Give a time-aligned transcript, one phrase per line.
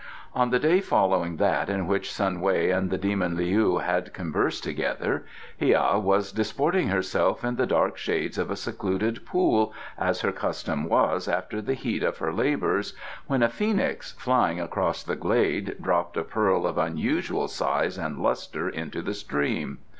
[0.33, 4.63] On the day following that in which Sun Wei and the demon Leou had conversed
[4.63, 5.27] together,
[5.59, 10.89] Hia was disporting herself in the dark shades of a secluded pool, as her custom
[10.89, 12.95] was after the heat of her labours,
[13.27, 18.67] when a phoenix, flying across the glade, dropped a pearl of unusual size and lustre
[18.67, 19.77] into the stream.